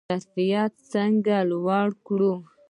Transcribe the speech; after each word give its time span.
ظرفیت 0.11 0.73
څنګه 0.93 1.37
لوړ 1.51 1.87
کړو؟ 2.05 2.33